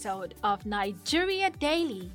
episode 0.00 0.34
of 0.42 0.64
Nigeria 0.64 1.50
Daily. 1.60 2.10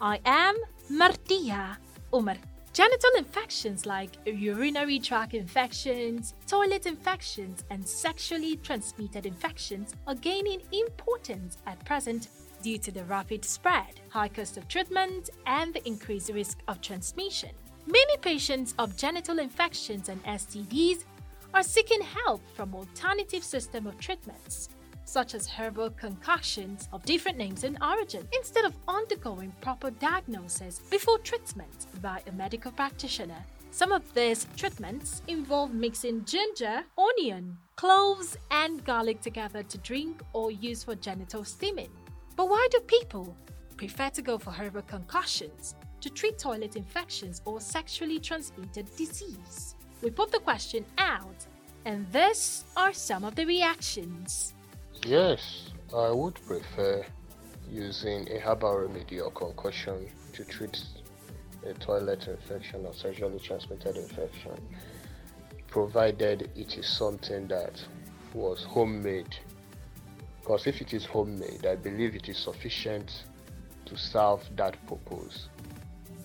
I 0.00 0.18
am 0.24 0.56
Martia 0.90 1.78
Umar. 2.12 2.34
Genital 2.72 3.10
infections 3.18 3.86
like 3.86 4.10
urinary 4.26 4.98
tract 4.98 5.32
infections, 5.32 6.34
toilet 6.48 6.86
infections, 6.86 7.62
and 7.70 7.86
sexually 7.86 8.56
transmitted 8.56 9.26
infections 9.26 9.94
are 10.08 10.16
gaining 10.16 10.60
importance 10.72 11.58
at 11.68 11.84
present 11.84 12.26
due 12.62 12.78
to 12.78 12.90
the 12.90 13.04
rapid 13.04 13.44
spread, 13.44 14.00
high 14.08 14.26
cost 14.26 14.56
of 14.56 14.66
treatment, 14.66 15.30
and 15.46 15.72
the 15.72 15.86
increased 15.86 16.32
risk 16.32 16.58
of 16.66 16.80
transmission. 16.80 17.50
Many 17.86 18.16
patients 18.22 18.74
of 18.76 18.96
genital 18.96 19.38
infections 19.38 20.08
and 20.08 20.20
STDs 20.24 21.04
are 21.54 21.62
seeking 21.62 22.02
help 22.02 22.40
from 22.56 22.74
alternative 22.74 23.44
system 23.44 23.86
of 23.86 24.00
treatments 24.00 24.68
such 25.04 25.34
as 25.34 25.46
herbal 25.46 25.90
concoctions 25.90 26.88
of 26.92 27.04
different 27.04 27.38
names 27.38 27.64
and 27.64 27.78
origin, 27.82 28.26
instead 28.32 28.64
of 28.64 28.74
undergoing 28.88 29.52
proper 29.60 29.90
diagnosis 29.90 30.80
before 30.90 31.18
treatment 31.18 31.86
by 32.00 32.22
a 32.26 32.32
medical 32.32 32.72
practitioner. 32.72 33.44
Some 33.70 33.90
of 33.90 34.14
these 34.14 34.46
treatments 34.56 35.22
involve 35.26 35.74
mixing 35.74 36.24
ginger, 36.24 36.84
onion, 36.96 37.58
cloves, 37.74 38.36
and 38.50 38.84
garlic 38.84 39.20
together 39.20 39.64
to 39.64 39.78
drink 39.78 40.22
or 40.32 40.52
use 40.52 40.84
for 40.84 40.94
genital 40.94 41.44
steaming. 41.44 41.90
But 42.36 42.48
why 42.48 42.68
do 42.70 42.78
people 42.80 43.36
prefer 43.76 44.10
to 44.10 44.22
go 44.22 44.38
for 44.38 44.52
herbal 44.52 44.82
concoctions 44.82 45.74
to 46.00 46.08
treat 46.08 46.38
toilet 46.38 46.76
infections 46.76 47.42
or 47.44 47.60
sexually 47.60 48.20
transmitted 48.20 48.94
disease? 48.96 49.74
We 50.02 50.10
put 50.10 50.30
the 50.30 50.38
question 50.38 50.84
out, 50.98 51.46
and 51.84 52.06
these 52.12 52.64
are 52.76 52.92
some 52.92 53.24
of 53.24 53.34
the 53.34 53.44
reactions. 53.44 54.53
Yes, 55.06 55.70
I 55.94 56.10
would 56.12 56.34
prefer 56.46 57.04
using 57.70 58.26
a 58.32 58.38
herbal 58.38 58.78
remedy 58.78 59.20
or 59.20 59.30
concoction 59.32 60.08
to 60.32 60.44
treat 60.46 60.82
a 61.66 61.74
toilet 61.74 62.26
infection 62.26 62.86
or 62.86 62.94
sexually 62.94 63.38
transmitted 63.38 63.98
infection, 63.98 64.52
provided 65.66 66.50
it 66.56 66.78
is 66.78 66.86
something 66.86 67.46
that 67.48 67.84
was 68.32 68.64
homemade. 68.64 69.36
Because 70.40 70.66
if 70.66 70.80
it 70.80 70.94
is 70.94 71.04
homemade, 71.04 71.66
I 71.66 71.76
believe 71.76 72.14
it 72.14 72.30
is 72.30 72.38
sufficient 72.38 73.24
to 73.84 73.98
serve 73.98 74.40
that 74.56 74.74
purpose. 74.86 75.50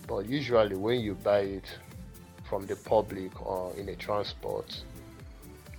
But 0.07 0.25
usually, 0.29 0.77
when 0.77 1.01
you 1.01 1.15
buy 1.15 1.39
it 1.39 1.77
from 2.47 2.65
the 2.65 2.77
public 2.77 3.45
or 3.45 3.75
in 3.75 3.89
a 3.89 3.95
transport, 3.97 4.85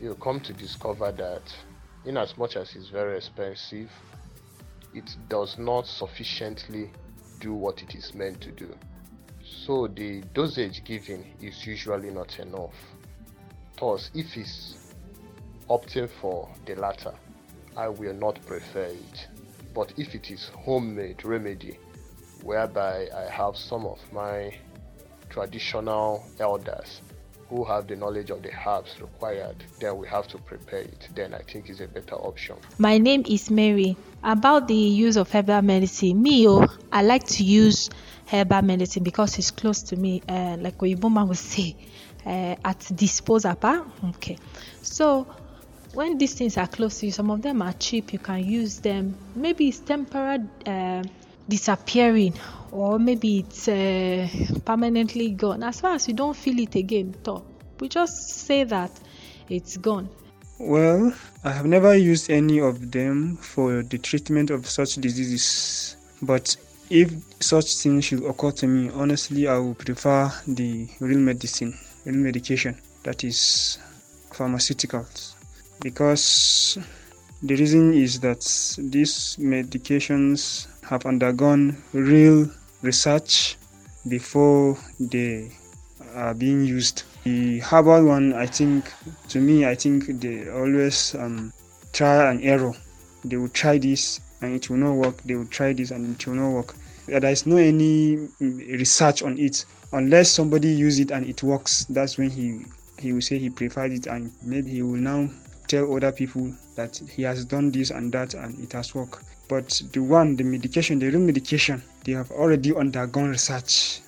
you 0.02 0.14
come 0.16 0.40
to 0.40 0.52
discover 0.52 1.10
that 1.12 1.42
in 2.04 2.16
as 2.16 2.36
much 2.36 2.56
as 2.56 2.74
it's 2.74 2.88
very 2.88 3.16
expensive, 3.16 3.90
it 4.94 5.16
does 5.28 5.58
not 5.58 5.86
sufficiently 5.86 6.90
do 7.40 7.54
what 7.54 7.82
it 7.82 7.94
is 7.94 8.14
meant 8.14 8.40
to 8.40 8.50
do. 8.50 8.74
So 9.44 9.86
the 9.86 10.22
dosage 10.34 10.84
given 10.84 11.24
is 11.40 11.66
usually 11.66 12.10
not 12.10 12.38
enough. 12.38 12.74
Thus, 13.78 14.10
if 14.14 14.36
it's 14.36 14.94
opting 15.68 16.08
for 16.20 16.48
the 16.66 16.74
latter, 16.74 17.14
I 17.76 17.88
will 17.88 18.14
not 18.14 18.44
prefer 18.46 18.86
it. 18.86 19.28
But 19.74 19.92
if 19.96 20.14
it 20.14 20.30
is 20.30 20.50
homemade 20.56 21.24
remedy, 21.24 21.78
whereby 22.42 23.08
I 23.14 23.30
have 23.30 23.56
some 23.56 23.86
of 23.86 23.98
my 24.12 24.52
traditional 25.28 26.24
elders 26.40 27.00
who 27.50 27.64
have 27.64 27.88
the 27.88 27.96
knowledge 27.96 28.30
of 28.30 28.42
the 28.42 28.50
herbs 28.64 28.94
required, 29.00 29.56
then 29.80 29.98
we 29.98 30.06
have 30.06 30.26
to 30.28 30.38
prepare 30.38 30.80
it. 30.82 31.08
Then 31.14 31.34
I 31.34 31.40
think 31.40 31.68
is 31.68 31.80
a 31.80 31.88
better 31.88 32.14
option. 32.14 32.56
My 32.78 32.96
name 32.96 33.24
is 33.28 33.50
Mary. 33.50 33.96
About 34.22 34.68
the 34.68 34.74
use 34.74 35.16
of 35.16 35.30
herbal 35.30 35.62
medicine, 35.62 36.22
me, 36.22 36.48
oh, 36.48 36.66
I 36.92 37.02
like 37.02 37.26
to 37.26 37.44
use 37.44 37.90
herbal 38.26 38.62
medicine 38.62 39.02
because 39.02 39.36
it's 39.38 39.50
close 39.50 39.82
to 39.82 39.96
me. 39.96 40.22
Uh, 40.28 40.56
like 40.60 40.78
Oyiboma 40.78 41.26
would 41.26 41.36
say, 41.36 41.74
uh, 42.24 42.54
at 42.64 42.90
disposal. 42.94 43.56
Okay, 44.10 44.38
so 44.82 45.26
when 45.92 46.18
these 46.18 46.34
things 46.34 46.56
are 46.56 46.68
close 46.68 47.00
to 47.00 47.06
you, 47.06 47.12
some 47.12 47.30
of 47.30 47.42
them 47.42 47.62
are 47.62 47.72
cheap. 47.72 48.12
You 48.12 48.20
can 48.20 48.44
use 48.44 48.78
them. 48.78 49.16
Maybe 49.34 49.68
it's 49.68 49.80
temporary. 49.80 50.44
Uh, 50.64 51.02
disappearing 51.48 52.32
or 52.72 52.98
maybe 52.98 53.40
it's 53.40 53.68
uh, 53.68 54.28
permanently 54.64 55.30
gone. 55.30 55.62
As 55.62 55.80
far 55.80 55.94
as 55.94 56.08
you 56.08 56.14
don't 56.14 56.36
feel 56.36 56.58
it 56.60 56.74
again 56.74 57.14
top 57.24 57.44
we 57.80 57.88
just 57.88 58.28
say 58.46 58.64
that 58.64 58.90
it's 59.48 59.76
gone. 59.76 60.08
Well 60.58 61.12
i 61.42 61.50
have 61.50 61.66
never 61.66 61.94
used 61.96 62.30
any 62.30 62.60
of 62.60 62.90
them 62.92 63.36
for 63.36 63.82
the 63.82 63.98
treatment 63.98 64.50
of 64.50 64.66
such 64.68 64.96
diseases. 64.96 65.96
But 66.22 66.54
if 66.90 67.12
such 67.40 67.76
things 67.76 68.04
should 68.04 68.22
occur 68.24 68.50
to 68.50 68.66
me 68.66 68.90
honestly 68.92 69.46
i 69.46 69.56
would 69.56 69.78
prefer 69.78 70.30
the 70.46 70.88
real 71.00 71.18
medicine 71.18 71.72
real 72.04 72.16
medication 72.16 72.76
that 73.04 73.24
is 73.24 73.78
pharmaceuticals. 74.30 75.34
Because 75.80 76.76
the 77.42 77.56
reason 77.56 77.94
is 77.94 78.20
that 78.20 78.40
these 78.78 79.36
medications 79.40 80.66
have 80.84 81.06
undergone 81.06 81.82
real 81.94 82.50
research 82.82 83.56
before 84.08 84.76
they 84.98 85.50
are 86.14 86.34
being 86.34 86.64
used. 86.64 87.04
The 87.24 87.58
herbal 87.60 88.04
one, 88.06 88.32
I 88.32 88.46
think, 88.46 88.90
to 89.28 89.40
me, 89.40 89.66
I 89.66 89.74
think 89.74 90.06
they 90.20 90.48
always 90.48 91.14
um, 91.14 91.52
try 91.92 92.30
and 92.30 92.42
error. 92.42 92.72
They 93.24 93.36
will 93.36 93.48
try 93.48 93.78
this 93.78 94.20
and 94.40 94.54
it 94.54 94.70
will 94.70 94.78
not 94.78 94.94
work. 94.94 95.22
They 95.22 95.34
will 95.34 95.46
try 95.46 95.72
this 95.72 95.90
and 95.90 96.14
it 96.14 96.26
will 96.26 96.34
not 96.34 96.50
work. 96.50 96.74
There 97.06 97.24
is 97.30 97.46
no 97.46 97.56
any 97.56 98.16
mm, 98.16 98.78
research 98.78 99.22
on 99.22 99.38
it 99.38 99.64
unless 99.92 100.30
somebody 100.30 100.68
use 100.68 100.98
it 100.98 101.10
and 101.10 101.26
it 101.26 101.42
works. 101.42 101.84
That's 101.90 102.16
when 102.18 102.30
he 102.30 102.60
he 102.98 103.12
will 103.12 103.22
say 103.22 103.38
he 103.38 103.50
preferred 103.50 103.92
it 103.92 104.06
and 104.06 104.30
maybe 104.42 104.70
he 104.70 104.82
will 104.82 104.96
now 104.96 105.28
tell 105.68 105.94
other 105.94 106.12
people 106.12 106.52
that 106.76 107.00
he 107.10 107.22
has 107.22 107.44
done 107.44 107.70
this 107.70 107.90
and 107.90 108.12
that 108.12 108.34
and 108.34 108.58
it 108.62 108.72
has 108.72 108.94
worked. 108.94 109.24
But 109.48 109.82
the 109.92 110.00
one, 110.00 110.36
the 110.36 110.44
medication, 110.44 110.98
the 110.98 111.08
real 111.08 111.20
medication, 111.20 111.82
they 112.04 112.12
have 112.12 112.30
already 112.30 112.74
undergone 112.74 113.30
research 113.30 114.00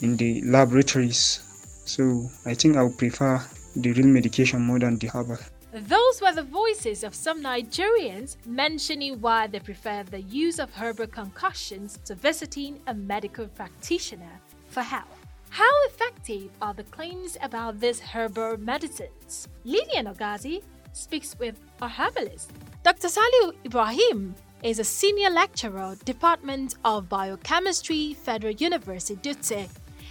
in 0.00 0.16
the 0.16 0.42
laboratories. 0.42 1.40
So 1.86 2.28
I 2.46 2.54
think 2.54 2.76
I 2.76 2.82
would 2.82 2.98
prefer 2.98 3.42
the 3.76 3.92
real 3.92 4.06
medication 4.06 4.60
more 4.62 4.78
than 4.78 4.96
the 4.98 5.08
herbal. 5.08 5.38
Those 5.72 6.20
were 6.20 6.32
the 6.34 6.42
voices 6.42 7.04
of 7.04 7.14
some 7.14 7.42
Nigerians 7.42 8.36
mentioning 8.44 9.20
why 9.20 9.46
they 9.46 9.60
prefer 9.60 10.02
the 10.02 10.22
use 10.22 10.58
of 10.58 10.72
herbal 10.74 11.06
concoctions 11.06 11.98
to 12.06 12.16
visiting 12.16 12.80
a 12.88 12.94
medical 12.94 13.46
practitioner 13.46 14.40
for 14.68 14.82
help. 14.82 15.06
How 15.50 15.70
effective 15.86 16.50
are 16.60 16.74
the 16.74 16.82
claims 16.84 17.36
about 17.40 17.80
these 17.80 18.00
herbal 18.00 18.56
medicines? 18.58 19.48
Lillian 19.64 20.06
Ogazi 20.06 20.62
speaks 20.92 21.36
with 21.38 21.56
a 21.82 21.88
herbalist. 21.88 22.50
Dr. 22.82 23.08
Saliu 23.08 23.52
Ibrahim 23.64 24.34
is 24.62 24.78
a 24.78 24.84
senior 24.84 25.30
lecturer, 25.30 25.96
Department 26.04 26.76
of 26.84 27.08
Biochemistry, 27.08 28.14
Federal 28.14 28.54
University 28.54 29.16
Dutse. 29.16 29.68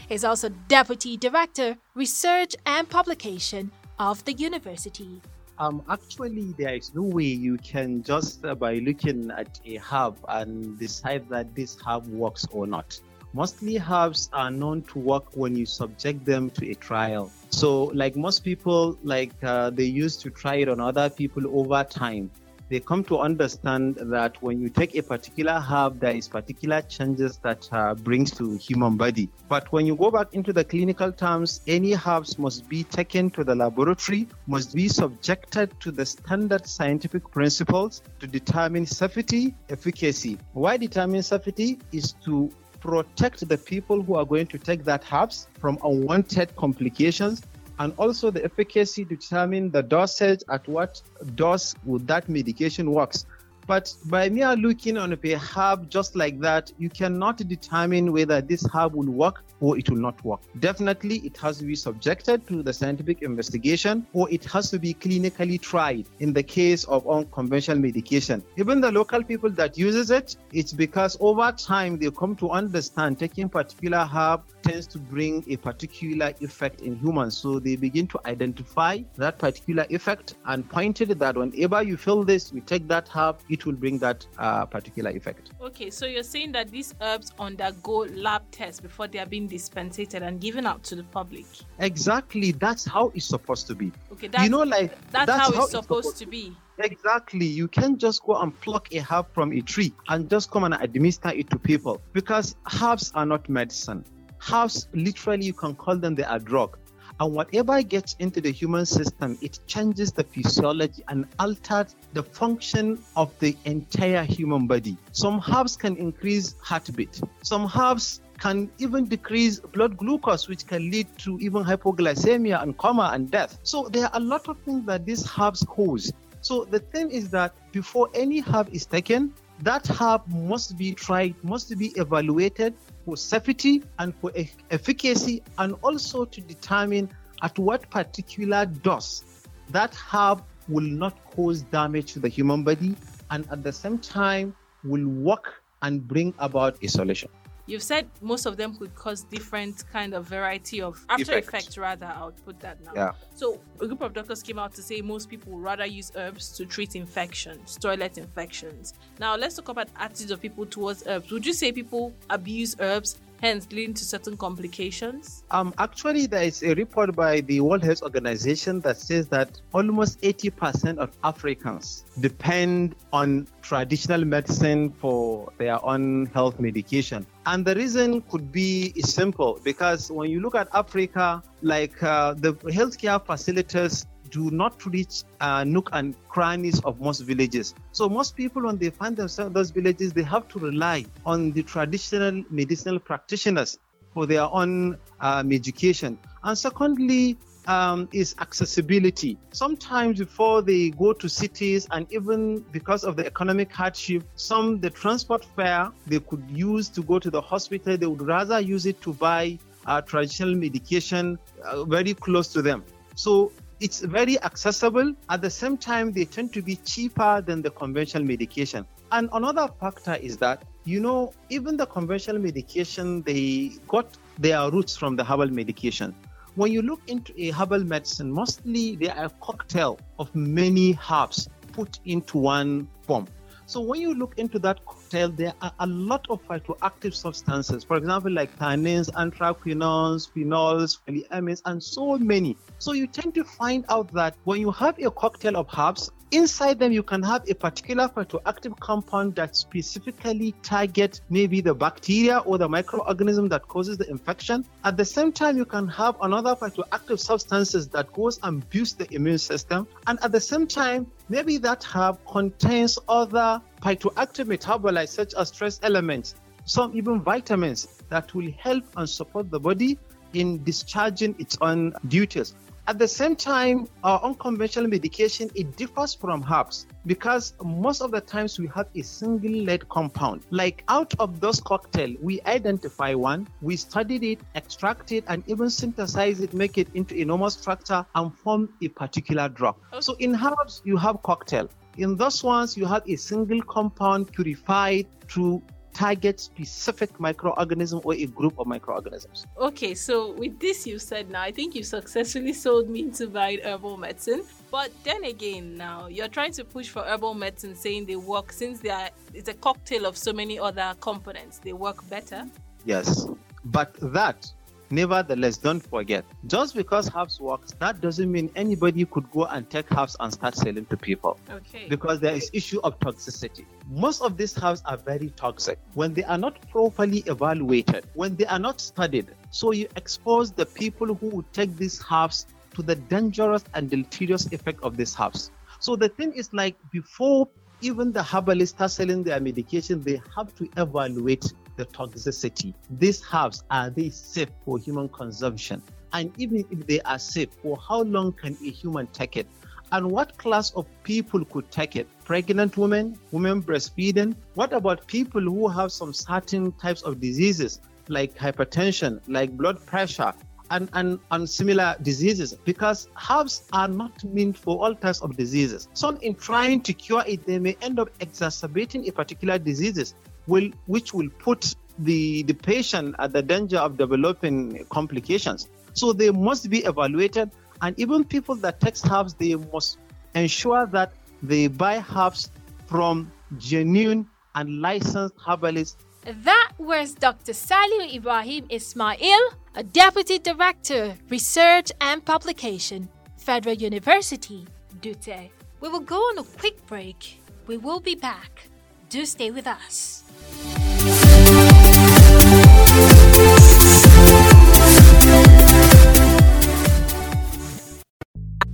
Is 0.09 0.25
also 0.25 0.49
Deputy 0.67 1.17
Director, 1.17 1.77
Research 1.93 2.55
and 2.65 2.89
Publication 2.89 3.71
of 3.99 4.25
the 4.25 4.33
university. 4.33 5.21
Um, 5.59 5.83
actually, 5.87 6.55
there 6.57 6.73
is 6.73 6.95
no 6.95 7.03
way 7.03 7.25
you 7.25 7.57
can 7.57 8.01
just 8.01 8.43
uh, 8.43 8.55
by 8.55 8.75
looking 8.79 9.29
at 9.29 9.59
a 9.65 9.75
herb 9.75 10.17
and 10.27 10.79
decide 10.79 11.29
that 11.29 11.53
this 11.53 11.77
herb 11.85 12.07
works 12.07 12.47
or 12.51 12.65
not. 12.65 12.99
Mostly 13.33 13.77
herbs 13.77 14.29
are 14.33 14.49
known 14.49 14.81
to 14.83 14.97
work 14.97 15.37
when 15.37 15.55
you 15.55 15.67
subject 15.67 16.25
them 16.25 16.49
to 16.51 16.71
a 16.71 16.73
trial. 16.73 17.31
So, 17.51 17.83
like 17.93 18.15
most 18.15 18.39
people, 18.39 18.97
like 19.03 19.33
uh, 19.43 19.69
they 19.69 19.83
used 19.83 20.21
to 20.21 20.31
try 20.31 20.55
it 20.55 20.69
on 20.69 20.79
other 20.79 21.07
people 21.11 21.43
over 21.55 21.83
time 21.83 22.31
they 22.69 22.79
come 22.79 23.03
to 23.05 23.17
understand 23.17 23.95
that 23.95 24.41
when 24.41 24.61
you 24.61 24.69
take 24.69 24.95
a 24.95 25.01
particular 25.01 25.59
herb, 25.59 25.99
there 25.99 26.15
is 26.15 26.27
particular 26.27 26.81
changes 26.83 27.37
that 27.37 27.67
uh, 27.71 27.95
brings 27.95 28.31
to 28.31 28.55
human 28.57 28.95
body. 28.95 29.29
But 29.47 29.71
when 29.71 29.87
you 29.87 29.95
go 29.95 30.11
back 30.11 30.33
into 30.33 30.53
the 30.53 30.63
clinical 30.63 31.11
terms, 31.11 31.61
any 31.67 31.95
herbs 31.95 32.37
must 32.37 32.69
be 32.69 32.83
taken 32.83 33.31
to 33.31 33.43
the 33.43 33.55
laboratory, 33.55 34.27
must 34.45 34.75
be 34.75 34.87
subjected 34.87 35.71
to 35.79 35.91
the 35.91 36.05
standard 36.05 36.67
scientific 36.67 37.29
principles 37.31 38.03
to 38.19 38.27
determine 38.27 38.85
safety, 38.85 39.55
efficacy. 39.69 40.37
Why 40.53 40.77
determine 40.77 41.23
safety 41.23 41.79
is 41.91 42.13
to 42.25 42.51
protect 42.79 43.47
the 43.47 43.57
people 43.57 44.01
who 44.01 44.15
are 44.15 44.25
going 44.25 44.47
to 44.47 44.57
take 44.57 44.83
that 44.85 45.03
herbs 45.11 45.47
from 45.59 45.77
unwanted 45.83 46.55
complications 46.55 47.41
and 47.79 47.93
also 47.97 48.29
the 48.29 48.43
efficacy 48.43 49.05
to 49.05 49.15
determine 49.15 49.71
the 49.71 49.81
dosage 49.81 50.43
at 50.49 50.67
what 50.67 51.01
dose 51.35 51.75
would 51.85 52.07
that 52.07 52.29
medication 52.29 52.91
works 52.91 53.25
But 53.69 53.93
by 54.05 54.29
mere 54.29 54.55
looking 54.55 54.97
on 54.97 55.13
a 55.13 55.35
herb 55.35 55.91
just 55.91 56.15
like 56.15 56.39
that, 56.39 56.73
you 56.79 56.89
cannot 56.89 57.37
determine 57.37 58.11
whether 58.11 58.41
this 58.41 58.65
herb 58.73 58.95
will 58.95 59.11
work 59.11 59.43
or 59.59 59.77
it 59.77 59.87
will 59.91 59.99
not 59.99 60.25
work. 60.25 60.41
Definitely, 60.59 61.17
it 61.17 61.37
has 61.37 61.59
to 61.59 61.65
be 61.65 61.75
subjected 61.75 62.47
to 62.47 62.63
the 62.63 62.73
scientific 62.73 63.21
investigation 63.21 64.07
or 64.13 64.27
it 64.31 64.43
has 64.45 64.71
to 64.71 64.79
be 64.79 64.95
clinically 64.95 65.61
tried 65.61 66.07
in 66.17 66.33
the 66.33 66.41
case 66.41 66.83
of 66.85 67.07
unconventional 67.07 67.77
medication. 67.77 68.43
Even 68.57 68.81
the 68.81 68.91
local 68.91 69.23
people 69.23 69.51
that 69.51 69.77
uses 69.77 70.09
it, 70.09 70.35
it's 70.51 70.73
because 70.73 71.15
over 71.19 71.51
time 71.51 71.99
they 71.99 72.09
come 72.09 72.35
to 72.37 72.49
understand 72.49 73.19
taking 73.19 73.47
particular 73.49 74.03
herb 74.03 74.41
tends 74.69 74.87
to 74.87 74.99
bring 74.99 75.43
a 75.47 75.57
particular 75.57 76.33
effect 76.41 76.81
in 76.81 76.95
humans. 76.95 77.37
So 77.37 77.59
they 77.59 77.75
begin 77.75 78.07
to 78.07 78.19
identify 78.25 78.99
that 79.15 79.39
particular 79.39 79.85
effect 79.89 80.35
and 80.45 80.67
pointed 80.69 81.09
that 81.09 81.35
whenever 81.35 81.81
you 81.81 81.97
feel 81.97 82.23
this, 82.23 82.53
you 82.53 82.61
take 82.61 82.87
that 82.87 83.07
herb, 83.07 83.39
it 83.49 83.65
will 83.65 83.73
bring 83.73 83.97
that 83.99 84.25
uh, 84.37 84.65
particular 84.65 85.11
effect. 85.11 85.51
Okay, 85.61 85.89
so 85.89 86.05
you're 86.05 86.23
saying 86.23 86.51
that 86.51 86.69
these 86.69 86.93
herbs 87.01 87.31
undergo 87.39 88.05
lab 88.13 88.43
tests 88.51 88.79
before 88.79 89.07
they 89.07 89.19
are 89.19 89.25
being 89.25 89.47
dispensated 89.47 90.21
and 90.21 90.39
given 90.39 90.65
out 90.65 90.83
to 90.83 90.95
the 90.95 91.03
public. 91.03 91.45
Exactly, 91.79 92.51
that's 92.51 92.85
how 92.85 93.11
it's 93.15 93.25
supposed 93.25 93.67
to 93.67 93.75
be. 93.75 93.91
Okay, 94.11 94.27
that's, 94.27 94.43
you 94.43 94.49
know, 94.49 94.63
like 94.63 94.91
that's, 95.11 95.25
that's 95.25 95.31
how, 95.31 95.51
how, 95.51 95.63
it's 95.63 95.71
supposed, 95.71 96.09
supposed 96.09 96.17
to 96.17 96.25
be. 96.27 96.55
Exactly. 96.77 97.45
You 97.45 97.67
can't 97.67 97.97
just 97.97 98.23
go 98.23 98.37
and 98.37 98.57
pluck 98.61 98.93
a 98.93 98.99
herb 98.99 99.33
from 99.33 99.51
a 99.51 99.61
tree 99.61 99.93
and 100.07 100.29
just 100.29 100.49
come 100.49 100.63
and 100.63 100.73
administer 100.75 101.29
it 101.29 101.49
to 101.49 101.59
people 101.59 102.01
because 102.13 102.55
herbs 102.81 103.11
are 103.15 103.25
not 103.25 103.49
medicine. 103.49 104.05
Herbs, 104.51 104.87
literally, 104.93 105.45
you 105.45 105.53
can 105.53 105.75
call 105.75 105.97
them 105.97 106.15
they 106.15 106.23
are 106.23 106.39
drug. 106.39 106.77
And 107.19 107.33
whatever 107.33 107.81
gets 107.81 108.15
into 108.19 108.39
the 108.39 108.51
human 108.51 108.85
system, 108.85 109.37
it 109.41 109.59
changes 109.67 110.13
the 110.13 110.23
physiology 110.23 111.03
and 111.09 111.25
alters 111.37 111.95
the 112.13 112.23
function 112.23 112.97
of 113.17 113.37
the 113.39 113.57
entire 113.65 114.23
human 114.23 114.67
body. 114.67 114.97
Some 115.11 115.41
herbs 115.51 115.75
can 115.75 115.97
increase 115.97 116.55
heartbeat. 116.61 117.21
Some 117.41 117.69
herbs 117.77 118.21
can 118.39 118.71
even 118.77 119.05
decrease 119.05 119.59
blood 119.59 119.97
glucose, 119.97 120.47
which 120.47 120.65
can 120.65 120.89
lead 120.89 121.07
to 121.19 121.37
even 121.39 121.63
hypoglycemia 121.63 122.63
and 122.63 122.77
coma 122.77 123.11
and 123.13 123.29
death. 123.29 123.59
So 123.63 123.89
there 123.89 124.05
are 124.05 124.11
a 124.13 124.21
lot 124.21 124.47
of 124.47 124.57
things 124.59 124.85
that 124.85 125.05
these 125.05 125.29
herbs 125.37 125.65
cause. 125.67 126.13
So 126.39 126.63
the 126.63 126.79
thing 126.79 127.11
is 127.11 127.29
that 127.31 127.53
before 127.73 128.09
any 128.13 128.39
herb 128.39 128.69
is 128.71 128.85
taken, 128.85 129.33
that 129.61 129.85
herb 129.87 130.25
must 130.29 130.77
be 130.77 130.93
tried, 130.93 131.35
must 131.43 131.77
be 131.77 131.87
evaluated 131.97 132.75
for 133.09 133.17
safety 133.17 133.81
and 133.97 134.13
for 134.21 134.31
e- 134.37 134.51
efficacy, 134.69 135.41
and 135.57 135.73
also 135.81 136.25
to 136.25 136.41
determine 136.41 137.09
at 137.41 137.57
what 137.57 137.89
particular 137.89 138.67
dose 138.67 139.23
that 139.69 139.95
herb 139.95 140.43
will 140.67 140.83
not 140.83 141.17
cause 141.31 141.63
damage 141.63 142.13
to 142.13 142.19
the 142.19 142.27
human 142.27 142.63
body 142.63 142.95
and 143.31 143.47
at 143.51 143.63
the 143.63 143.71
same 143.71 143.97
time 143.97 144.55
will 144.83 145.07
work 145.07 145.63
and 145.81 146.07
bring 146.07 146.35
about 146.37 146.77
a 146.83 146.87
solution. 146.87 147.29
You've 147.69 147.83
said 147.83 148.09
most 148.19 148.47
of 148.47 148.57
them 148.57 148.75
could 148.75 148.95
cause 148.95 149.21
different 149.25 149.83
kind 149.93 150.15
of 150.15 150.25
variety 150.25 150.81
of 150.81 151.05
after 151.07 151.37
effects, 151.37 151.47
effects 151.47 151.77
rather. 151.77 152.07
I 152.07 152.25
would 152.25 152.43
put 152.43 152.59
that 152.61 152.83
now. 152.83 152.93
Yeah. 152.95 153.11
So 153.35 153.61
a 153.79 153.85
group 153.85 154.01
of 154.01 154.13
doctors 154.13 154.41
came 154.41 154.57
out 154.57 154.73
to 154.73 154.81
say 154.81 155.01
most 155.01 155.29
people 155.29 155.53
would 155.53 155.61
rather 155.61 155.85
use 155.85 156.11
herbs 156.15 156.49
to 156.57 156.65
treat 156.65 156.95
infections, 156.95 157.77
toilet 157.77 158.17
infections. 158.17 158.95
Now 159.19 159.35
let's 159.35 159.55
talk 159.55 159.69
about 159.69 159.89
attitudes 159.97 160.31
of 160.31 160.41
people 160.41 160.65
towards 160.65 161.05
herbs. 161.05 161.29
Would 161.31 161.45
you 161.45 161.53
say 161.53 161.71
people 161.71 162.11
abuse 162.31 162.75
herbs 162.79 163.19
hence 163.41 163.67
leading 163.71 163.93
to 163.95 164.05
certain 164.05 164.37
complications? 164.37 165.43
Um, 165.51 165.73
actually, 165.77 166.27
there 166.27 166.43
is 166.43 166.63
a 166.63 166.73
report 166.75 167.15
by 167.15 167.41
the 167.41 167.61
World 167.61 167.83
Health 167.83 168.01
Organization 168.03 168.81
that 168.81 168.97
says 168.97 169.27
that 169.29 169.59
almost 169.73 170.21
80% 170.21 170.97
of 170.97 171.17
Africans 171.23 172.03
depend 172.19 172.95
on 173.13 173.47
traditional 173.61 174.25
medicine 174.25 174.91
for 174.91 175.51
their 175.57 175.83
own 175.85 176.27
health 176.27 176.59
medication. 176.59 177.25
And 177.45 177.65
the 177.65 177.75
reason 177.75 178.21
could 178.29 178.51
be 178.51 178.93
simple 179.01 179.59
because 179.63 180.11
when 180.11 180.29
you 180.29 180.39
look 180.39 180.55
at 180.55 180.67
Africa, 180.73 181.41
like 181.61 182.01
uh, 182.03 182.33
the 182.33 182.53
healthcare 182.53 183.23
facilities 183.25 184.05
do 184.29 184.51
not 184.51 184.85
reach 184.85 185.23
uh, 185.39 185.63
nook 185.63 185.89
and 185.93 186.15
crannies 186.29 186.79
of 186.81 186.99
most 186.99 187.21
villages. 187.21 187.73
So 187.91 188.09
most 188.09 188.35
people, 188.35 188.63
when 188.63 188.77
they 188.77 188.89
find 188.89 189.15
themselves 189.15 189.47
in 189.47 189.53
those 189.53 189.71
villages, 189.71 190.13
they 190.13 190.23
have 190.23 190.47
to 190.49 190.59
rely 190.59 191.05
on 191.25 191.51
the 191.51 191.63
traditional 191.63 192.43
medicinal 192.49 192.99
practitioners 192.99 193.79
for 194.13 194.25
their 194.25 194.43
own 194.43 194.97
uh, 195.19 195.43
education. 195.51 196.17
And 196.43 196.57
secondly, 196.57 197.37
um, 197.67 198.09
is 198.11 198.35
accessibility. 198.39 199.37
Sometimes 199.51 200.17
before 200.17 200.63
they 200.63 200.89
go 200.89 201.13
to 201.13 201.29
cities, 201.29 201.87
and 201.91 202.11
even 202.11 202.65
because 202.71 203.03
of 203.03 203.15
the 203.15 203.25
economic 203.25 203.71
hardship, 203.71 204.23
some 204.35 204.79
the 204.79 204.89
transport 204.89 205.45
fare 205.55 205.91
they 206.07 206.19
could 206.19 206.43
use 206.49 206.89
to 206.89 207.03
go 207.03 207.19
to 207.19 207.29
the 207.29 207.39
hospital, 207.39 207.95
they 207.95 208.07
would 208.07 208.23
rather 208.23 208.59
use 208.59 208.87
it 208.87 208.99
to 209.01 209.13
buy 209.13 209.59
uh, 209.85 210.01
traditional 210.01 210.55
medication 210.55 211.37
uh, 211.63 211.83
very 211.83 212.13
close 212.15 212.47
to 212.53 212.61
them. 212.63 212.83
So 213.15 213.51
it's 213.79 214.01
very 214.01 214.41
accessible. 214.41 215.13
At 215.29 215.41
the 215.41 215.49
same 215.49 215.77
time, 215.77 216.11
they 216.11 216.25
tend 216.25 216.53
to 216.53 216.61
be 216.61 216.75
cheaper 216.77 217.41
than 217.41 217.61
the 217.61 217.69
conventional 217.71 218.23
medication. 218.23 218.85
And 219.11 219.29
another 219.33 219.67
factor 219.79 220.15
is 220.15 220.37
that, 220.37 220.63
you 220.83 220.99
know, 220.99 221.33
even 221.49 221.77
the 221.77 221.85
conventional 221.85 222.39
medication, 222.41 223.21
they 223.23 223.71
got 223.87 224.17
their 224.37 224.69
roots 224.69 224.95
from 224.95 225.15
the 225.15 225.23
herbal 225.23 225.51
medication. 225.51 226.13
When 226.55 226.71
you 226.71 226.81
look 226.81 227.01
into 227.07 227.33
a 227.37 227.51
herbal 227.51 227.85
medicine, 227.85 228.31
mostly 228.31 228.95
they 228.95 229.09
are 229.09 229.25
a 229.25 229.29
cocktail 229.41 229.99
of 230.19 230.33
many 230.35 230.97
herbs 231.09 231.47
put 231.71 231.99
into 232.05 232.37
one 232.37 232.87
form. 233.03 233.27
So 233.65 233.79
when 233.79 234.01
you 234.01 234.13
look 234.13 234.37
into 234.37 234.59
that 234.59 234.83
there 235.09 235.53
are 235.61 235.73
a 235.79 235.87
lot 235.87 236.25
of 236.29 236.45
phytoactive 236.47 237.13
substances. 237.13 237.83
For 237.83 237.97
example, 237.97 238.31
like 238.31 238.57
tannins, 238.57 239.09
anthraquinones, 239.11 240.29
phenols, 240.31 240.99
polyamines, 241.07 241.61
and 241.65 241.81
so 241.81 242.17
many. 242.17 242.57
So 242.79 242.93
you 242.93 243.07
tend 243.07 243.35
to 243.35 243.43
find 243.43 243.85
out 243.89 244.13
that 244.13 244.35
when 244.43 244.61
you 244.61 244.71
have 244.71 244.97
a 244.99 245.11
cocktail 245.11 245.57
of 245.57 245.67
herbs, 245.77 246.11
Inside 246.31 246.77
them, 246.77 246.91
you 246.91 247.01
can 247.01 247.23
have 247.23 247.49
a 247.49 247.55
particular 247.55 248.07
phytoactive 248.07 248.79
compound 248.79 249.33
that 249.33 249.55
specifically 249.55 250.53
targets 250.61 251.21
maybe 251.31 251.59
the 251.59 251.73
bacteria 251.73 252.37
or 252.39 252.59
the 252.59 252.69
microorganism 252.69 253.49
that 253.49 253.67
causes 253.67 253.97
the 253.97 254.07
infection. 254.11 254.63
At 254.83 254.95
the 254.95 255.05
same 255.05 255.31
time, 255.31 255.57
you 255.57 255.65
can 255.65 255.87
have 255.87 256.17
another 256.21 256.55
phytoactive 256.55 257.19
substances 257.19 257.87
that 257.89 258.13
goes 258.13 258.39
and 258.43 258.69
boosts 258.69 258.93
the 258.93 259.11
immune 259.11 259.39
system. 259.39 259.87
And 260.05 260.19
at 260.21 260.31
the 260.31 260.39
same 260.39 260.67
time, 260.67 261.07
maybe 261.29 261.57
that 261.59 261.83
herb 261.83 262.19
contains 262.25 262.99
other 263.07 263.61
phytoactive 263.81 264.47
metabolites 264.47 265.09
such 265.09 265.33
as 265.35 265.49
stress 265.49 265.79
elements, 265.83 266.35
some 266.65 266.95
even 266.95 267.21
vitamins 267.21 267.87
that 268.09 268.33
will 268.33 268.51
help 268.57 268.83
and 268.97 269.09
support 269.09 269.49
the 269.49 269.59
body 269.59 269.97
in 270.33 270.63
discharging 270.63 271.35
its 271.39 271.57
own 271.61 271.93
duties. 272.07 272.53
At 272.87 272.97
the 272.97 273.07
same 273.07 273.35
time, 273.35 273.87
our 274.03 274.19
unconventional 274.23 274.89
medication 274.89 275.49
it 275.55 275.75
differs 275.77 276.13
from 276.13 276.43
herbs 276.51 276.87
because 277.05 277.53
most 277.63 278.01
of 278.01 278.11
the 278.11 278.21
times 278.21 278.59
we 278.59 278.67
have 278.75 278.87
a 278.95 279.01
single 279.01 279.51
lead 279.51 279.87
compound. 279.89 280.41
Like 280.49 280.83
out 280.87 281.13
of 281.19 281.39
those 281.39 281.59
cocktail, 281.59 282.15
we 282.21 282.41
identify 282.41 283.13
one, 283.13 283.47
we 283.61 283.75
studied 283.75 284.23
it, 284.23 284.39
extract 284.55 285.11
it, 285.11 285.23
and 285.27 285.43
even 285.47 285.69
synthesize 285.69 286.39
it, 286.39 286.53
make 286.53 286.77
it 286.77 286.87
into 286.93 287.15
a 287.21 287.25
normal 287.25 287.49
structure, 287.51 288.05
and 288.15 288.35
form 288.37 288.69
a 288.81 288.87
particular 288.87 289.49
drug. 289.49 289.75
So 289.99 290.15
in 290.19 290.35
herbs, 290.35 290.81
you 290.83 290.97
have 290.97 291.21
cocktail. 291.21 291.69
In 291.97 292.15
those 292.15 292.43
ones, 292.43 292.77
you 292.77 292.85
have 292.85 293.03
a 293.07 293.15
single 293.17 293.61
compound 293.61 294.31
purified 294.31 295.05
through 295.27 295.61
target 295.99 296.39
specific 296.39 297.11
microorganism 297.17 297.99
or 298.05 298.13
a 298.13 298.25
group 298.25 298.57
of 298.57 298.65
microorganisms. 298.65 299.45
Okay, 299.59 299.93
so 299.93 300.31
with 300.31 300.57
this 300.57 300.87
you 300.87 300.97
said 300.97 301.29
now, 301.29 301.41
I 301.41 301.51
think 301.51 301.75
you 301.75 301.83
successfully 301.83 302.53
sold 302.53 302.89
me 302.89 303.01
into 303.01 303.27
buying 303.27 303.59
herbal 303.65 303.97
medicine. 303.97 304.43
But 304.71 304.91
then 305.03 305.25
again, 305.25 305.75
now 305.75 306.07
you're 306.07 306.29
trying 306.29 306.53
to 306.53 306.63
push 306.63 306.87
for 306.87 307.03
herbal 307.03 307.33
medicine, 307.33 307.75
saying 307.75 308.05
they 308.05 308.15
work 308.15 308.53
since 308.53 308.79
they 308.79 308.91
are 308.91 309.09
it's 309.33 309.49
a 309.49 309.53
cocktail 309.53 310.05
of 310.05 310.15
so 310.15 310.31
many 310.31 310.57
other 310.57 310.95
components. 311.01 311.59
They 311.59 311.73
work 311.73 312.07
better. 312.09 312.45
Yes, 312.85 313.27
but 313.65 313.93
that 314.13 314.49
Nevertheless, 314.91 315.57
don't 315.57 315.81
forget, 315.81 316.25
just 316.47 316.73
because 316.75 317.11
herbs 317.15 317.39
works, 317.39 317.73
that 317.77 318.01
doesn't 318.01 318.31
mean 318.31 318.49
anybody 318.55 319.05
could 319.05 319.29
go 319.31 319.45
and 319.45 319.69
take 319.69 319.85
herbs 319.95 320.15
and 320.19 320.33
start 320.33 320.55
selling 320.55 320.85
to 320.85 320.97
people. 320.97 321.37
Okay. 321.47 321.85
Because 321.87 322.19
there 322.19 322.33
is 322.33 322.49
issue 322.53 322.79
of 322.83 322.99
toxicity. 322.99 323.65
Most 323.91 324.21
of 324.21 324.37
these 324.37 324.55
herbs 324.63 324.83
are 324.85 324.97
very 324.97 325.31
toxic 325.31 325.79
when 325.95 326.13
they 326.13 326.23
are 326.25 326.37
not 326.37 326.61
properly 326.69 327.23
evaluated, 327.25 328.05
when 328.13 328.35
they 328.35 328.45
are 328.45 328.59
not 328.59 328.79
studied. 328.79 329.31
So 329.49 329.71
you 329.71 329.87
expose 329.95 330.51
the 330.51 330.67
people 330.67 331.15
who 331.15 331.29
would 331.29 331.51
take 331.53 331.75
these 331.75 331.99
herbs 332.11 332.45
to 332.75 332.83
the 332.83 332.93
dangerous 332.93 333.63
and 333.73 333.89
deleterious 333.89 334.45
effect 334.51 334.83
of 334.83 334.95
these 334.95 335.15
herbs. 335.19 335.49
So 335.79 335.95
the 335.95 336.07
thing 336.07 336.33
is 336.33 336.53
like 336.53 336.75
before 336.91 337.49
even 337.81 338.11
the 338.11 338.21
herbalists 338.21 338.75
start 338.75 338.91
selling 338.91 339.23
their 339.23 339.39
medication, 339.39 340.03
they 340.03 340.21
have 340.35 340.53
to 340.57 340.69
evaluate 340.77 341.51
the 341.75 341.85
toxicity. 341.85 342.75
These 342.91 343.23
herbs, 343.33 343.63
are 343.71 343.89
they 343.89 344.11
safe 344.11 344.49
for 344.65 344.77
human 344.77 345.09
consumption? 345.09 345.81
And 346.13 346.31
even 346.37 346.63
if 346.69 346.85
they 346.85 347.01
are 347.01 347.17
safe, 347.17 347.49
for 347.63 347.75
how 347.77 348.03
long 348.03 348.33
can 348.33 348.55
a 348.63 348.69
human 348.69 349.07
take 349.07 349.35
it? 349.35 349.47
And 349.91 350.11
what 350.11 350.37
class 350.37 350.71
of 350.71 350.85
people 351.03 351.43
could 351.45 351.69
take 351.71 351.95
it? 351.95 352.07
Pregnant 352.23 352.77
women, 352.77 353.17
women 353.31 353.61
breastfeeding. 353.61 354.35
What 354.53 354.73
about 354.73 355.07
people 355.07 355.41
who 355.41 355.67
have 355.67 355.91
some 355.91 356.13
certain 356.13 356.71
types 356.73 357.01
of 357.01 357.19
diseases 357.19 357.79
like 358.07 358.35
hypertension, 358.35 359.21
like 359.27 359.55
blood 359.57 359.83
pressure, 359.85 360.33
and, 360.71 360.89
and, 360.93 361.19
and 361.31 361.49
similar 361.49 361.95
diseases? 362.01 362.53
Because 362.53 363.07
herbs 363.29 363.63
are 363.73 363.87
not 363.87 364.23
meant 364.23 364.57
for 364.57 364.77
all 364.83 364.93
types 364.93 365.21
of 365.21 365.35
diseases. 365.35 365.87
So, 365.93 366.09
in 366.17 366.35
trying 366.35 366.81
to 366.81 366.93
cure 366.93 367.23
it, 367.25 367.45
they 367.45 367.57
may 367.59 367.75
end 367.81 367.99
up 367.99 368.09
exacerbating 368.19 369.07
a 369.07 369.11
particular 369.11 369.57
diseases, 369.57 370.13
will, 370.45 370.69
which 370.85 371.13
will 371.13 371.29
put 371.39 371.75
the, 371.97 372.43
the 372.43 372.53
patient 372.53 373.15
at 373.19 373.33
the 373.33 373.41
danger 373.41 373.77
of 373.77 373.97
developing 373.97 374.85
complications. 374.89 375.67
So, 375.93 376.13
they 376.13 376.29
must 376.29 376.69
be 376.69 376.85
evaluated 376.85 377.49
and 377.81 377.97
even 377.99 378.23
people 378.23 378.55
that 378.55 378.79
take 378.79 378.95
herbs, 379.11 379.33
they 379.33 379.55
must 379.55 379.97
ensure 380.35 380.85
that 380.87 381.13
they 381.41 381.67
buy 381.67 382.03
herbs 382.15 382.49
from 382.87 383.31
genuine 383.57 384.27
and 384.55 384.81
licensed 384.81 385.35
herbalists. 385.47 385.97
That 386.25 386.71
was 386.77 387.13
Dr. 387.15 387.53
Salim 387.53 388.09
Ibrahim 388.09 388.65
Ismail, 388.69 389.39
a 389.75 389.83
Deputy 389.83 390.37
Director, 390.37 391.15
Research 391.29 391.91
and 392.01 392.23
Publication, 392.23 393.07
Federal 393.37 393.75
University, 393.75 394.67
Dutse. 395.01 395.49
We 395.79 395.89
will 395.89 396.01
go 396.01 396.17
on 396.17 396.39
a 396.39 396.43
quick 396.43 396.85
break. 396.87 397.41
We 397.67 397.77
will 397.77 398.01
be 398.01 398.15
back. 398.15 398.67
Do 399.09 399.25
stay 399.25 399.49
with 399.49 399.65
us. 399.65 400.23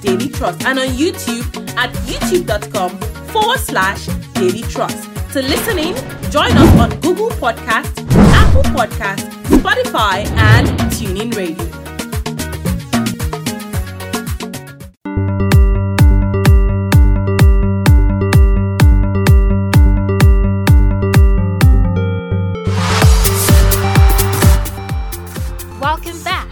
Daily 0.00 0.28
Trust, 0.28 0.64
and 0.64 0.78
on 0.78 0.88
YouTube 0.88 1.46
at 1.76 1.90
youtube.com 2.06 2.98
forward 3.32 3.58
slash 3.58 4.06
Daily 4.34 4.62
Trust. 4.62 5.08
To 5.32 5.42
listen 5.42 5.78
in, 5.78 5.94
join 6.30 6.50
us 6.52 6.80
on 6.80 6.90
Google 7.00 7.30
Podcast, 7.30 7.92
Apple 8.34 8.62
Podcast, 8.72 9.28
Spotify, 9.44 10.26
and 10.36 10.68
TuneIn 10.92 11.34
Radio. 11.36 11.80
Welcome 25.80 26.22
back. 26.22 26.48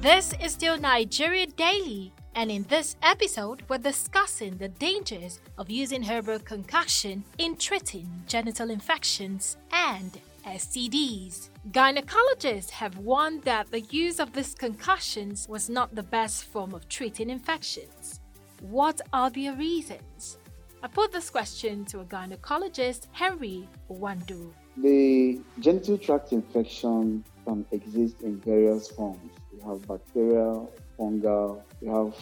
This 0.00 0.32
is 0.42 0.52
still 0.52 0.78
Nigeria 0.78 1.46
Daily, 1.46 2.12
and 2.34 2.50
in 2.50 2.62
this 2.64 2.96
episode, 3.02 3.62
we're 3.68 3.78
discussing 3.78 4.56
the 4.56 4.68
dangers 4.68 5.40
of 5.58 5.68
using 5.68 6.02
herbal 6.02 6.38
concoction 6.40 7.24
in 7.38 7.56
treating 7.56 8.08
genital 8.26 8.70
infections 8.70 9.56
and 9.72 10.18
STDs. 10.46 11.48
Gynecologists 11.70 12.70
have 12.70 12.96
warned 12.98 13.42
that 13.42 13.70
the 13.70 13.80
use 13.80 14.20
of 14.20 14.32
these 14.32 14.54
concoctions 14.54 15.48
was 15.48 15.68
not 15.68 15.94
the 15.94 16.02
best 16.02 16.44
form 16.44 16.74
of 16.74 16.88
treating 16.88 17.30
infections. 17.30 18.20
What 18.60 19.00
are 19.12 19.30
their 19.30 19.54
reasons? 19.54 20.38
I 20.82 20.88
put 20.88 21.12
this 21.12 21.28
question 21.30 21.84
to 21.86 22.00
a 22.00 22.04
gynecologist, 22.04 23.08
Henry 23.12 23.68
Wandu. 23.90 24.52
The 24.76 25.40
genital 25.58 25.98
tract 25.98 26.32
infection 26.32 27.24
can 27.44 27.66
exist 27.70 28.22
in 28.22 28.38
various 28.40 28.88
forms. 28.88 29.30
We 29.52 29.60
have 29.62 29.86
bacterial, 29.86 30.72
fungal, 31.00 31.62
we 31.80 31.88
have 31.88 32.14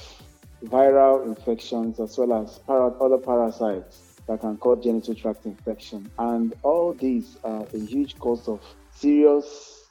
viral 0.65 1.27
infections 1.27 1.99
as 1.99 2.17
well 2.17 2.33
as 2.45 2.59
para- 2.61 2.97
other 3.01 3.19
parasites 3.19 4.21
that 4.29 4.41
can 4.41 4.57
cause 4.59 4.85
genital 4.85 5.15
tract 5.15 5.47
infection. 5.47 6.09
And 6.19 6.55
all 6.63 6.95
these 6.95 7.37
are 7.43 7.67
a 7.75 7.79
huge 7.79 8.19
cause 8.19 8.47
of 8.47 8.61
serious 8.91 9.89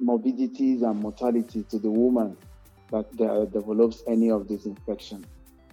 morbidities 0.00 0.82
and 0.82 1.00
mortality 1.00 1.64
to 1.70 1.78
the 1.78 1.90
woman 1.90 2.36
that 2.90 3.06
uh, 3.20 3.44
develops 3.46 4.02
any 4.06 4.30
of 4.30 4.48
these 4.48 4.66
infections. 4.66 5.26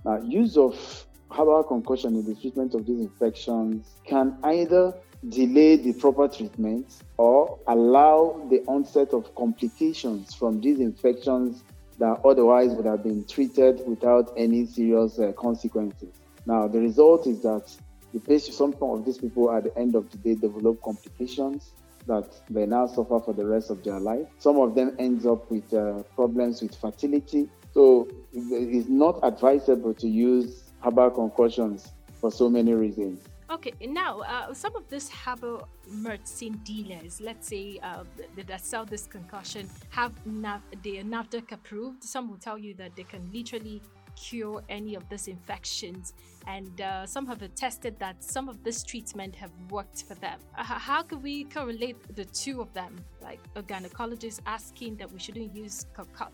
Now, 0.06 0.22
use 0.22 0.58
of 0.58 1.06
herbal 1.32 1.64
concoction 1.64 2.16
in 2.16 2.26
the 2.26 2.36
treatment 2.36 2.74
of 2.74 2.86
these 2.86 3.00
infections 3.00 3.96
can 4.08 4.38
either 4.44 4.94
delay 5.28 5.76
the 5.76 5.94
proper 5.94 6.28
treatment 6.28 7.04
or 7.18 7.60
allow 7.68 8.48
the 8.50 8.64
onset 8.68 9.14
of 9.14 9.36
complications 9.36 10.34
from 10.34 10.62
these 10.62 10.80
infections 10.80 11.64
that 12.00 12.22
otherwise 12.26 12.72
would 12.72 12.86
have 12.86 13.04
been 13.04 13.26
treated 13.26 13.82
without 13.86 14.34
any 14.38 14.66
serious 14.66 15.20
uh, 15.20 15.32
consequences. 15.34 16.10
Now, 16.46 16.68
the 16.68 16.80
result 16.80 17.28
is 17.28 17.42
that 17.42 17.72
the 18.14 18.20
patient, 18.20 18.56
some 18.56 18.74
of 18.82 19.06
these 19.06 19.18
people 19.18 19.52
at 19.52 19.66
the 19.66 19.78
end 19.78 19.96
of 19.96 20.10
the 20.10 20.18
day 20.18 20.36
develop 20.36 20.82
complications 20.82 21.74
that 22.08 22.28
they 22.50 22.66
now 22.66 22.88
suffer 22.88 23.20
for 23.20 23.34
the 23.34 23.46
rest 23.46 23.70
of 23.70 23.84
their 23.84 24.00
life. 24.00 24.26
Some 24.40 24.58
of 24.58 24.74
them 24.74 24.96
ends 24.98 25.26
up 25.26 25.50
with 25.52 25.72
uh, 25.74 26.02
problems 26.16 26.62
with 26.62 26.76
fertility. 26.76 27.50
So 27.74 28.08
it's 28.34 28.90
not 28.90 29.20
advisable 29.22 29.94
to 29.94 30.08
use 30.08 30.72
herbal 30.84 31.12
concoctions 31.12 31.92
for 32.20 32.32
so 32.32 32.50
many 32.50 32.74
reasons. 32.74 33.22
Okay, 33.52 33.74
now 33.82 34.20
uh, 34.20 34.54
some 34.54 34.76
of 34.76 34.88
these 34.90 35.10
herbal 35.10 35.68
medicine 35.90 36.62
dealers, 36.64 37.20
let's 37.20 37.48
say 37.48 37.80
uh, 37.82 38.04
that, 38.46 38.64
sell 38.64 38.86
this 38.86 39.08
concoction, 39.08 39.68
have 39.90 40.14
nav- 40.28 40.62
they 40.84 41.00
are 41.00 41.04
NAFDAC 41.04 41.52
approved. 41.54 42.04
Some 42.04 42.30
will 42.30 42.38
tell 42.38 42.60
you 42.60 42.76
that 42.76 42.96
they 42.96 43.02
can 43.02 43.28
literally 43.34 43.82
cure 44.16 44.62
any 44.70 44.94
of 44.94 45.10
these 45.10 45.28
infections, 45.28 46.14
and 46.46 46.80
uh, 46.80 47.08
some 47.08 47.26
have 47.26 47.42
attested 47.42 47.98
that 47.98 48.24
some 48.24 48.50
of 48.50 48.64
this 48.64 48.84
treatment 48.84 49.34
have 49.34 49.52
worked 49.72 50.04
for 50.04 50.14
them. 50.14 50.40
Uh, 50.56 50.64
how 50.64 51.02
can 51.02 51.20
we 51.24 51.46
correlate 51.46 51.98
the 52.16 52.26
two 52.26 52.62
of 52.62 52.72
them? 52.74 53.04
Like 53.20 53.40
a 53.56 53.64
gynecologist 53.64 54.42
asking 54.46 54.98
that 54.98 55.12
we 55.12 55.18
shouldn't 55.18 55.56
use 55.56 55.88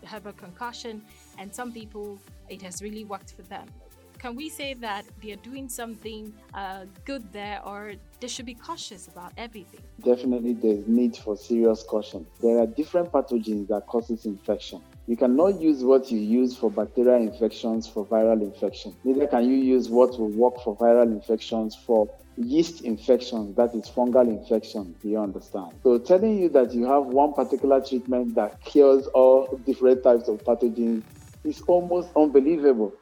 herbal 0.04 0.32
concoction, 0.32 1.00
and 1.38 1.54
some 1.54 1.72
people 1.72 2.20
it 2.50 2.60
has 2.60 2.82
really 2.82 3.04
worked 3.04 3.32
for 3.32 3.42
them 3.42 3.68
can 4.18 4.34
we 4.34 4.48
say 4.48 4.74
that 4.74 5.04
they 5.22 5.32
are 5.32 5.42
doing 5.50 5.68
something 5.68 6.32
uh, 6.54 6.84
good 7.04 7.32
there 7.32 7.60
or 7.64 7.94
they 8.20 8.28
should 8.28 8.46
be 8.46 8.54
cautious 8.54 9.08
about 9.08 9.32
everything? 9.36 9.80
Definitely 10.02 10.54
there's 10.54 10.86
need 10.86 11.16
for 11.16 11.36
serious 11.36 11.82
caution. 11.82 12.26
There 12.40 12.58
are 12.58 12.66
different 12.66 13.12
pathogens 13.12 13.68
that 13.68 13.86
causes 13.86 14.24
infection. 14.26 14.82
You 15.06 15.16
cannot 15.16 15.60
use 15.60 15.84
what 15.84 16.10
you 16.10 16.18
use 16.18 16.56
for 16.56 16.70
bacterial 16.70 17.22
infections 17.22 17.86
for 17.86 18.06
viral 18.06 18.42
infection. 18.42 18.96
Neither 19.04 19.26
can 19.26 19.44
you 19.44 19.56
use 19.56 19.88
what 19.88 20.18
will 20.18 20.30
work 20.30 20.60
for 20.64 20.76
viral 20.76 21.12
infections 21.12 21.76
for 21.76 22.08
yeast 22.36 22.82
infections 22.82 23.56
that 23.56 23.74
is 23.74 23.88
fungal 23.88 24.28
infection 24.28 24.94
do 25.00 25.08
you 25.08 25.18
understand? 25.18 25.72
So 25.82 25.98
telling 25.98 26.38
you 26.38 26.48
that 26.50 26.72
you 26.74 26.84
have 26.84 27.06
one 27.06 27.32
particular 27.32 27.80
treatment 27.80 28.34
that 28.34 28.60
cures 28.62 29.06
all 29.08 29.58
different 29.64 30.02
types 30.02 30.28
of 30.28 30.42
pathogens 30.44 31.02
is 31.44 31.62
almost 31.62 32.08
unbelievable 32.16 32.92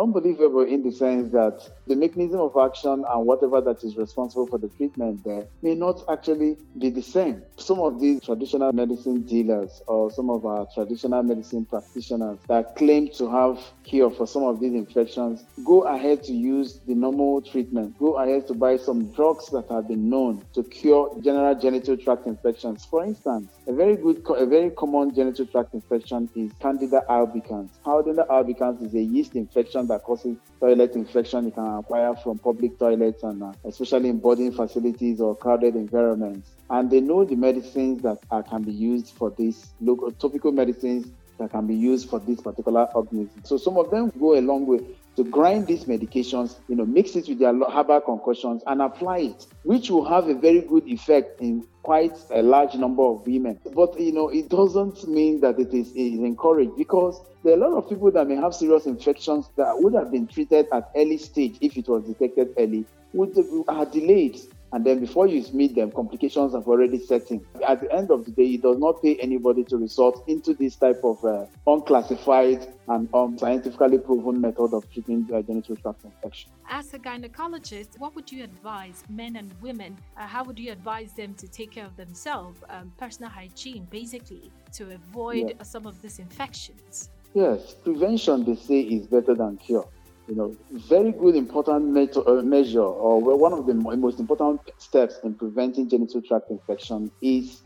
unbelievable 0.00 0.62
in 0.62 0.82
the 0.82 0.90
sense 0.90 1.30
that 1.32 1.68
the 1.86 1.94
mechanism 1.94 2.40
of 2.40 2.56
action 2.56 3.04
and 3.08 3.26
whatever 3.26 3.60
that 3.60 3.84
is 3.84 3.96
responsible 3.96 4.46
for 4.46 4.58
the 4.58 4.68
treatment 4.68 5.22
there 5.24 5.46
may 5.62 5.74
not 5.74 6.02
actually 6.10 6.56
be 6.78 6.88
the 6.88 7.02
same. 7.02 7.42
Some 7.58 7.80
of 7.80 8.00
these 8.00 8.20
traditional 8.22 8.72
medicine 8.72 9.22
dealers 9.22 9.82
or 9.86 10.10
some 10.10 10.30
of 10.30 10.46
our 10.46 10.66
traditional 10.74 11.22
medicine 11.22 11.66
practitioners 11.66 12.38
that 12.48 12.76
claim 12.76 13.08
to 13.18 13.30
have 13.30 13.58
cure 13.84 14.10
for 14.10 14.26
some 14.26 14.44
of 14.44 14.60
these 14.60 14.72
infections 14.72 15.44
go 15.64 15.82
ahead 15.82 16.22
to 16.24 16.32
use 16.32 16.80
the 16.86 16.94
normal 16.94 17.42
treatment, 17.42 17.98
go 17.98 18.14
ahead 18.18 18.46
to 18.46 18.54
buy 18.54 18.76
some 18.76 19.12
drugs 19.12 19.50
that 19.50 19.68
have 19.70 19.88
been 19.88 20.08
known 20.08 20.42
to 20.54 20.62
cure 20.62 21.14
general 21.20 21.54
genital 21.54 21.96
tract 21.96 22.26
infections. 22.26 22.84
For 22.84 23.04
instance, 23.04 23.50
a 23.66 23.72
very 23.74 23.96
good, 23.96 24.22
a 24.36 24.46
very 24.46 24.70
common 24.70 25.14
genital 25.14 25.46
tract 25.46 25.74
infection 25.74 26.30
is 26.34 26.52
Candida 26.60 27.02
albicans. 27.08 27.70
Candida 27.84 28.24
albicans 28.30 28.82
is 28.86 28.94
a 28.94 29.02
yeast 29.02 29.34
infection 29.34 29.86
that 29.90 30.04
causes 30.04 30.36
toilet 30.60 30.94
infection 30.94 31.46
you 31.46 31.50
can 31.50 31.78
acquire 31.78 32.14
from 32.14 32.38
public 32.38 32.78
toilets 32.78 33.22
and 33.24 33.42
uh, 33.42 33.52
especially 33.64 34.08
in 34.08 34.18
boarding 34.18 34.52
facilities 34.52 35.20
or 35.20 35.36
crowded 35.36 35.74
environments. 35.74 36.50
And 36.70 36.88
they 36.88 37.00
know 37.00 37.24
the 37.24 37.34
medicines 37.34 38.00
that 38.02 38.18
uh, 38.30 38.42
can 38.42 38.62
be 38.62 38.72
used 38.72 39.14
for 39.16 39.30
this, 39.36 39.74
local 39.80 40.12
topical 40.12 40.52
medicines 40.52 41.08
that 41.40 41.50
can 41.50 41.66
be 41.66 41.74
used 41.74 42.08
for 42.08 42.20
this 42.20 42.40
particular 42.40 42.84
organism. 42.94 43.42
So 43.44 43.56
some 43.56 43.76
of 43.76 43.90
them 43.90 44.12
go 44.18 44.38
a 44.38 44.40
long 44.40 44.66
way. 44.66 44.80
to 45.16 45.24
grind 45.24 45.66
these 45.66 45.84
medications, 45.84 46.56
you 46.68 46.76
know, 46.76 46.86
mix 46.86 47.16
it 47.16 47.28
with 47.28 47.38
their 47.38 47.52
herbal 47.52 48.00
concoctions 48.00 48.62
and 48.66 48.80
apply 48.80 49.18
it, 49.18 49.46
which 49.64 49.90
will 49.90 50.04
have 50.04 50.28
a 50.28 50.34
very 50.34 50.60
good 50.60 50.86
effect 50.86 51.40
in 51.40 51.66
quite 51.82 52.16
a 52.30 52.42
large 52.42 52.74
number 52.74 53.02
of 53.02 53.26
women. 53.26 53.58
But 53.74 53.98
you 54.00 54.12
know, 54.12 54.28
it 54.28 54.48
doesn't 54.48 55.06
mean 55.08 55.40
that 55.40 55.58
it 55.58 55.74
is, 55.74 55.92
it 55.92 56.00
is 56.00 56.20
encouraged 56.20 56.76
because 56.76 57.20
there 57.42 57.54
are 57.54 57.56
a 57.56 57.68
lot 57.68 57.76
of 57.76 57.88
people 57.88 58.10
that 58.12 58.28
may 58.28 58.36
have 58.36 58.54
serious 58.54 58.86
infections 58.86 59.50
that 59.56 59.78
would 59.78 59.94
have 59.94 60.10
been 60.10 60.26
treated 60.26 60.66
at 60.72 60.90
early 60.96 61.18
stage 61.18 61.58
if 61.60 61.76
it 61.76 61.88
was 61.88 62.04
detected 62.04 62.54
early, 62.56 62.86
would 63.12 63.36
are 63.68 63.86
delayed 63.86 64.40
and 64.72 64.84
then 64.84 65.00
before 65.00 65.26
you 65.26 65.44
meet 65.52 65.74
them, 65.74 65.90
complications 65.90 66.54
have 66.54 66.68
already 66.68 67.04
set 67.04 67.30
in. 67.30 67.44
At 67.66 67.80
the 67.80 67.92
end 67.92 68.10
of 68.10 68.24
the 68.24 68.30
day, 68.30 68.54
it 68.54 68.62
does 68.62 68.78
not 68.78 69.02
pay 69.02 69.16
anybody 69.16 69.64
to 69.64 69.76
resort 69.76 70.22
into 70.28 70.54
this 70.54 70.76
type 70.76 71.00
of 71.02 71.24
uh, 71.24 71.46
unclassified 71.66 72.72
and 72.88 73.08
unscientifically 73.12 73.98
proven 73.98 74.40
method 74.40 74.72
of 74.72 74.88
treating 74.92 75.28
uh, 75.34 75.42
genital 75.42 75.74
tract 75.76 76.04
infection. 76.04 76.52
As 76.68 76.94
a 76.94 76.98
gynecologist, 76.98 77.98
what 77.98 78.14
would 78.14 78.30
you 78.30 78.44
advise 78.44 79.02
men 79.08 79.36
and 79.36 79.52
women? 79.60 79.98
Uh, 80.16 80.26
how 80.26 80.44
would 80.44 80.58
you 80.58 80.70
advise 80.70 81.12
them 81.14 81.34
to 81.34 81.48
take 81.48 81.72
care 81.72 81.86
of 81.86 81.96
themselves, 81.96 82.60
um, 82.68 82.92
personal 82.96 83.30
hygiene, 83.30 83.88
basically, 83.90 84.52
to 84.72 84.94
avoid 84.94 85.54
yes. 85.58 85.70
some 85.70 85.86
of 85.86 86.00
these 86.00 86.20
infections? 86.20 87.10
Yes, 87.34 87.74
prevention, 87.74 88.44
they 88.44 88.56
say, 88.56 88.80
is 88.80 89.06
better 89.06 89.34
than 89.34 89.56
cure 89.56 89.88
you 90.30 90.36
know, 90.36 90.56
very 90.88 91.10
good 91.10 91.34
important 91.34 92.16
uh, 92.16 92.32
measure 92.42 92.80
or 92.80 93.36
one 93.36 93.52
of 93.52 93.66
the 93.66 93.74
most 93.74 94.20
important 94.20 94.60
steps 94.78 95.18
in 95.24 95.34
preventing 95.34 95.88
genital 95.88 96.22
tract 96.22 96.50
infection 96.50 97.10
is 97.20 97.64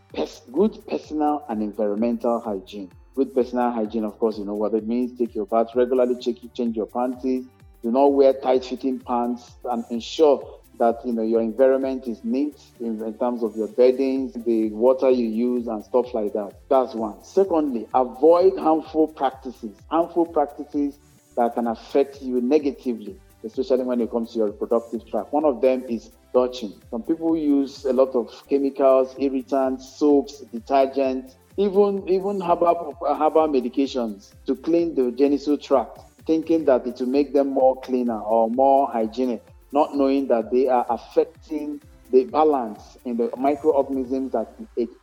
good 0.50 0.75
personal 0.88 1.44
and 1.50 1.62
environmental 1.62 2.40
hygiene. 2.40 2.90
Good 3.16 3.35
personal 3.35 3.71
hygiene, 3.71 4.04
of 4.04 4.18
course, 4.18 4.38
you 4.38 4.47
know 4.47 4.54
what 4.54 4.73
it 4.73 4.88
means. 4.88 5.16
Take 5.18 5.35
your 5.35 5.47
bath 5.47 5.68
regularly, 5.76 6.16
check, 6.18 6.37
change 6.54 6.75
your 6.75 6.87
panties. 6.87 7.44
Do 7.83 7.92
not 7.92 8.14
wear 8.14 8.33
tight-fitting 8.33 9.00
pants 9.00 9.56
and 9.64 9.85
ensure 9.90 10.42
that 10.78 10.97
you 11.04 11.12
know 11.12 11.23
your 11.23 11.42
environment 11.42 12.09
is 12.09 12.25
neat 12.25 12.59
in, 12.80 13.00
in, 13.02 13.18
terms 13.18 13.42
of 13.44 13.54
your 13.56 13.68
beddings, 13.68 14.33
the 14.33 14.71
water 14.71 15.11
you 15.11 15.28
use, 15.28 15.66
and 15.66 15.85
stuff 15.85 16.14
like 16.14 16.33
that. 16.33 16.54
That's 16.71 16.94
one. 16.94 17.23
Secondly, 17.23 17.87
avoid 17.94 18.59
harmful 18.59 19.09
practices. 19.09 19.76
Harmful 19.90 20.26
practices 20.26 20.99
that 21.37 21.55
can 21.55 21.67
affect 21.67 22.23
you 22.23 22.41
negatively, 22.41 23.19
especially 23.45 23.85
when 23.85 24.00
it 24.00 24.11
comes 24.11 24.33
to 24.33 24.38
your 24.38 24.47
reproductive 24.49 25.07
tract. 25.09 25.33
One 25.33 25.45
of 25.45 25.61
them 25.61 25.85
is 25.88 26.11
douching. 26.33 26.73
Some 26.91 27.03
people 27.03 27.37
use 27.37 27.85
a 27.85 27.93
lot 27.93 28.14
of 28.14 28.31
chemicals, 28.49 29.14
irritants, 29.19 29.97
soaps, 29.97 30.45
detergents, 30.53 31.35
even 31.57 32.09
even 32.09 32.41
herbal, 32.41 32.97
herbal 33.07 33.49
medications 33.49 34.33
to 34.47 34.57
clean 34.57 34.95
the 34.95 35.12
genital 35.12 35.57
tract, 35.57 36.00
thinking 36.26 36.64
that 36.64 36.87
it 36.87 36.99
will 36.99 37.07
make 37.07 37.33
them 37.33 37.49
more 37.49 37.81
cleaner 37.81 38.21
or 38.21 38.50
more 38.50 38.91
hygienic, 38.91 39.45
not 39.73 39.95
knowing 39.95 40.26
that 40.29 40.50
they 40.50 40.69
are 40.69 40.87
affecting 40.88 41.81
the 42.11 42.25
balance 42.25 42.99
in 43.05 43.17
the 43.17 43.31
microorganisms 43.37 44.33
that 44.33 44.53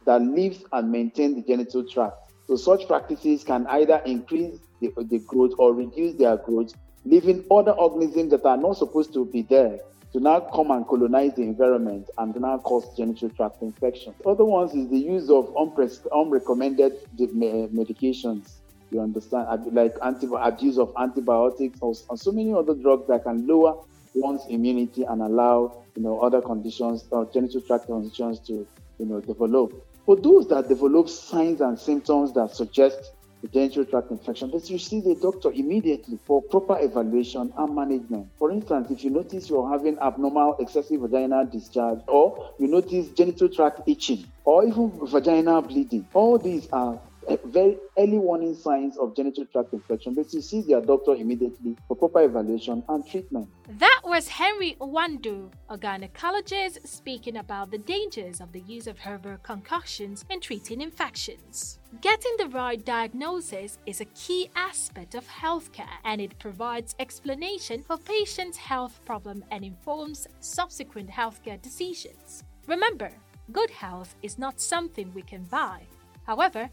that 0.05 0.21
lives 0.21 0.63
and 0.73 0.91
maintain 0.91 1.35
the 1.35 1.41
genital 1.41 1.83
tract. 1.87 2.30
So 2.51 2.57
such 2.57 2.85
practices 2.85 3.45
can 3.45 3.65
either 3.67 4.01
increase 4.05 4.59
the, 4.81 4.91
the 5.09 5.19
growth 5.19 5.53
or 5.57 5.73
reduce 5.73 6.15
their 6.15 6.35
growth, 6.35 6.73
leaving 7.05 7.45
other 7.49 7.71
organisms 7.71 8.31
that 8.31 8.43
are 8.43 8.57
not 8.57 8.75
supposed 8.75 9.13
to 9.13 9.23
be 9.23 9.43
there 9.43 9.79
to 10.11 10.19
now 10.19 10.41
come 10.41 10.69
and 10.71 10.85
colonize 10.85 11.33
the 11.35 11.43
environment 11.43 12.09
and 12.17 12.35
now 12.35 12.57
cause 12.57 12.93
genital 12.97 13.29
tract 13.29 13.61
infections. 13.61 14.17
Other 14.25 14.43
ones 14.43 14.73
is 14.73 14.89
the 14.89 14.97
use 14.97 15.29
of 15.29 15.47
unpres- 15.53 16.05
unrecommended 16.11 16.97
medications. 17.17 18.55
You 18.91 18.99
understand, 18.99 19.73
like 19.73 19.95
abuse 20.01 20.77
of 20.77 20.91
antibiotics 20.99 21.79
or, 21.79 21.95
so 21.95 22.33
many 22.33 22.53
other 22.53 22.75
drugs 22.75 23.07
that 23.07 23.23
can 23.23 23.47
lower 23.47 23.81
one's 24.13 24.45
immunity 24.49 25.03
and 25.03 25.21
allow 25.21 25.85
you 25.95 26.03
know 26.03 26.19
other 26.19 26.41
conditions 26.41 27.05
or 27.11 27.31
genital 27.31 27.61
tract 27.61 27.85
conditions 27.85 28.39
to 28.39 28.67
you 28.99 29.05
know 29.05 29.21
develop. 29.21 29.71
For 30.11 30.17
those 30.17 30.45
that 30.49 30.67
develop 30.67 31.07
signs 31.07 31.61
and 31.61 31.79
symptoms 31.79 32.33
that 32.33 32.53
suggest 32.53 33.13
the 33.41 33.47
genital 33.47 33.85
tract 33.85 34.11
infection, 34.11 34.51
but 34.51 34.69
you 34.69 34.77
see 34.77 34.99
the 34.99 35.15
doctor 35.15 35.53
immediately 35.53 36.19
for 36.25 36.41
proper 36.41 36.77
evaluation 36.81 37.53
and 37.57 37.73
management. 37.73 38.27
For 38.37 38.51
instance, 38.51 38.91
if 38.91 39.05
you 39.05 39.09
notice 39.09 39.49
you're 39.49 39.69
having 39.69 39.97
abnormal 39.99 40.57
excessive 40.59 40.99
vaginal 40.99 41.45
discharge, 41.45 41.99
or 42.09 42.53
you 42.59 42.67
notice 42.67 43.07
genital 43.11 43.47
tract 43.47 43.87
itching, 43.87 44.25
or 44.43 44.65
even 44.65 44.91
vaginal 45.07 45.61
bleeding, 45.61 46.05
all 46.13 46.37
these 46.37 46.67
are 46.73 46.99
very 47.45 47.77
early 47.97 48.17
warning 48.17 48.55
signs 48.55 48.97
of 48.97 49.15
genital 49.15 49.45
tract 49.45 49.73
infection, 49.73 50.13
but 50.13 50.33
you 50.33 50.41
see 50.41 50.61
their 50.61 50.81
doctor 50.81 51.15
immediately 51.15 51.77
for 51.87 51.95
proper 51.95 52.21
evaluation 52.21 52.83
and 52.89 53.07
treatment. 53.07 53.47
That 53.77 54.01
was 54.03 54.27
Henry 54.27 54.75
Owandu, 54.79 55.51
a 55.69 55.77
gynecologist, 55.77 56.87
speaking 56.87 57.37
about 57.37 57.71
the 57.71 57.77
dangers 57.77 58.41
of 58.41 58.51
the 58.51 58.61
use 58.61 58.87
of 58.87 58.99
herbal 58.99 59.37
concoctions 59.43 60.25
in 60.29 60.39
treating 60.39 60.81
infections. 60.81 61.79
Getting 62.01 62.35
the 62.37 62.47
right 62.47 62.83
diagnosis 62.83 63.77
is 63.85 64.01
a 64.01 64.05
key 64.05 64.49
aspect 64.55 65.15
of 65.15 65.27
healthcare 65.27 65.99
and 66.05 66.21
it 66.21 66.39
provides 66.39 66.95
explanation 66.99 67.83
for 67.83 67.97
patients' 67.97 68.57
health 68.57 68.99
problem 69.05 69.43
and 69.51 69.63
informs 69.63 70.27
subsequent 70.39 71.09
healthcare 71.09 71.61
decisions. 71.61 72.43
Remember, 72.67 73.11
good 73.51 73.69
health 73.69 74.15
is 74.21 74.37
not 74.37 74.61
something 74.61 75.11
we 75.13 75.21
can 75.21 75.43
buy. 75.43 75.81
However, 76.23 76.69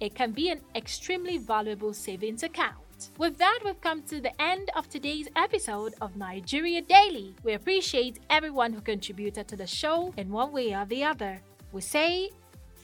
it 0.00 0.14
can 0.14 0.32
be 0.32 0.48
an 0.48 0.60
extremely 0.74 1.38
valuable 1.38 1.92
savings 1.92 2.42
account. 2.42 3.10
With 3.18 3.38
that, 3.38 3.60
we've 3.64 3.80
come 3.80 4.02
to 4.04 4.20
the 4.20 4.40
end 4.40 4.70
of 4.74 4.88
today's 4.88 5.28
episode 5.36 5.94
of 6.00 6.16
Nigeria 6.16 6.82
Daily. 6.82 7.34
We 7.42 7.54
appreciate 7.54 8.18
everyone 8.28 8.72
who 8.72 8.80
contributed 8.80 9.48
to 9.48 9.56
the 9.56 9.66
show 9.66 10.12
in 10.16 10.30
one 10.30 10.52
way 10.52 10.74
or 10.74 10.84
the 10.86 11.04
other. 11.04 11.40
We 11.72 11.80
say 11.80 12.30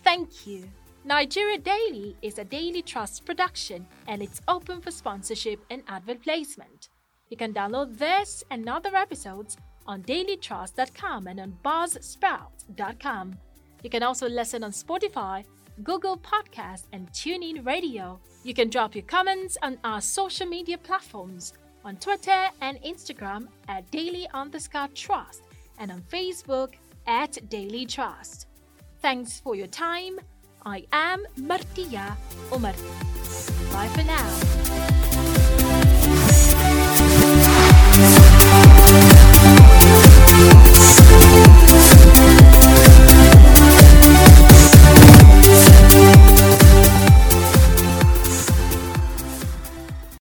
thank 0.04 0.46
you. 0.46 0.70
Nigeria 1.04 1.58
Daily 1.58 2.16
is 2.22 2.38
a 2.38 2.44
Daily 2.44 2.82
Trust 2.82 3.24
production 3.24 3.86
and 4.08 4.22
it's 4.22 4.40
open 4.48 4.80
for 4.80 4.90
sponsorship 4.90 5.64
and 5.70 5.82
advert 5.88 6.22
placement. 6.22 6.88
You 7.28 7.36
can 7.36 7.52
download 7.52 7.98
this 7.98 8.42
and 8.50 8.68
other 8.68 8.94
episodes 8.94 9.56
on 9.86 10.02
dailytrust.com 10.02 11.26
and 11.26 11.40
on 11.40 11.56
buzzsprout.com. 11.64 13.36
You 13.82 13.90
can 13.90 14.02
also 14.02 14.28
listen 14.28 14.64
on 14.64 14.72
Spotify 14.72 15.44
Google 15.82 16.16
Podcast, 16.18 16.84
and 16.92 17.10
TuneIn 17.12 17.64
Radio. 17.66 18.18
You 18.42 18.54
can 18.54 18.70
drop 18.70 18.94
your 18.94 19.04
comments 19.04 19.58
on 19.62 19.78
our 19.84 20.00
social 20.00 20.46
media 20.46 20.78
platforms 20.78 21.52
on 21.84 21.96
Twitter 21.96 22.48
and 22.60 22.80
Instagram 22.82 23.48
at 23.68 23.90
Daily 23.90 24.26
underscore 24.34 24.88
Trust 24.94 25.42
and 25.78 25.90
on 25.90 26.02
Facebook 26.02 26.74
at 27.06 27.38
Daily 27.48 27.86
Trust. 27.86 28.46
Thanks 29.00 29.40
for 29.40 29.54
your 29.54 29.68
time. 29.68 30.18
I 30.64 30.84
am 30.92 31.24
Martia 31.36 32.16
Omar. 32.50 32.74
Bye 33.72 33.88
for 33.94 34.02
now. 34.02 35.55